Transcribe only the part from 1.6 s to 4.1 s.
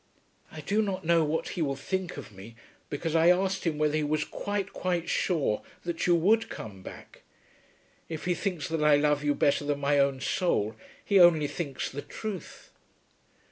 will think of me, because I asked him whether he